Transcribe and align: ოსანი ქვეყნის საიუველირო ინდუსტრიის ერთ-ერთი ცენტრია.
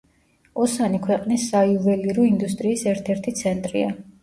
ოსანი 0.63 1.01
ქვეყნის 1.03 1.45
საიუველირო 1.51 2.27
ინდუსტრიის 2.31 2.89
ერთ-ერთი 2.95 3.37
ცენტრია. 3.45 3.97